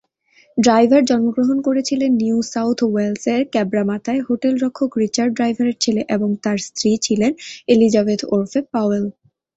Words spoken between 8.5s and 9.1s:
Powell.